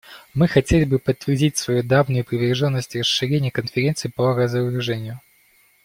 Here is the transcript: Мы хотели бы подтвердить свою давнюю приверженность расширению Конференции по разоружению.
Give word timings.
Мы 0.33 0.47
хотели 0.47 0.83
бы 0.83 0.97
подтвердить 0.97 1.57
свою 1.57 1.83
давнюю 1.83 2.25
приверженность 2.25 2.95
расширению 2.95 3.51
Конференции 3.51 4.07
по 4.09 4.33
разоружению. 4.33 5.19